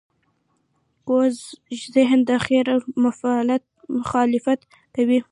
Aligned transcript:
کوږ 1.07 1.33
ذهن 1.95 2.19
د 2.29 2.31
خیر 2.45 2.67
مخالفت 3.95 4.59
کوي 4.95 5.19